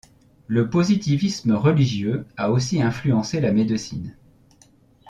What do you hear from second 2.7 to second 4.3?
influencé la médecine.